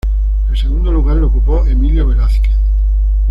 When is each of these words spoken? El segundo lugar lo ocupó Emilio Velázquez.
El 0.49 0.57
segundo 0.57 0.91
lugar 0.91 1.17
lo 1.17 1.27
ocupó 1.27 1.63
Emilio 1.67 2.07
Velázquez. 2.07 2.53